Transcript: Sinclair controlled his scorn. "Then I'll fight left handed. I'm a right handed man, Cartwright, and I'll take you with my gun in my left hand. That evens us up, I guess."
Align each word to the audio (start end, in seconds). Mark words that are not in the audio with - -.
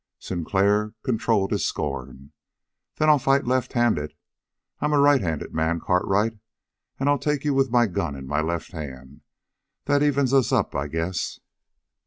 Sinclair 0.17 0.95
controlled 1.03 1.51
his 1.51 1.63
scorn. 1.63 2.31
"Then 2.95 3.07
I'll 3.07 3.19
fight 3.19 3.45
left 3.45 3.73
handed. 3.73 4.15
I'm 4.79 4.93
a 4.93 4.99
right 4.99 5.21
handed 5.21 5.53
man, 5.53 5.79
Cartwright, 5.79 6.39
and 6.99 7.07
I'll 7.07 7.19
take 7.19 7.45
you 7.45 7.53
with 7.53 7.69
my 7.69 7.85
gun 7.85 8.15
in 8.15 8.25
my 8.25 8.41
left 8.41 8.71
hand. 8.71 9.21
That 9.85 10.01
evens 10.01 10.33
us 10.33 10.51
up, 10.51 10.73
I 10.73 10.87
guess." 10.87 11.39